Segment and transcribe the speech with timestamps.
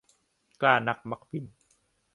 [0.61, 1.45] กล้านักมักบิ่น